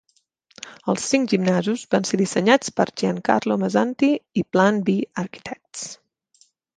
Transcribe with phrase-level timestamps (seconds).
[0.93, 4.09] Els cinc gimnasos van ser dissenyats per Giancarlo Mazzanti
[4.43, 5.85] i Plan B Architects.